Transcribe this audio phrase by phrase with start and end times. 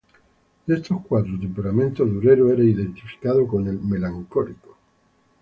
[0.65, 4.75] De estos cuatro temperamentos, Durero era identificado con el melancólico.